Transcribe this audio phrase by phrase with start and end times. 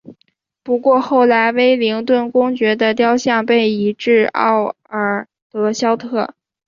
[0.63, 6.33] 不过后来威灵顿公爵的雕像被移至奥尔德肖特。